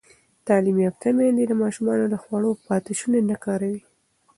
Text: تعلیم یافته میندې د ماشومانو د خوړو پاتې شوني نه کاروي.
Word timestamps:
تعلیم 0.47 0.77
یافته 0.85 1.07
میندې 1.17 1.43
د 1.47 1.53
ماشومانو 1.63 2.05
د 2.09 2.15
خوړو 2.23 2.51
پاتې 2.67 2.91
شوني 2.99 3.21
نه 3.29 3.35
کاروي. 3.43 3.81